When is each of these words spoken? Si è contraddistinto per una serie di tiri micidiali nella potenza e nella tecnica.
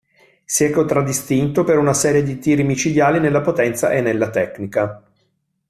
Si 0.43 0.63
è 0.63 0.71
contraddistinto 0.71 1.63
per 1.63 1.77
una 1.77 1.93
serie 1.93 2.23
di 2.23 2.39
tiri 2.39 2.63
micidiali 2.63 3.19
nella 3.19 3.41
potenza 3.41 3.91
e 3.91 4.01
nella 4.01 4.31
tecnica. 4.31 5.03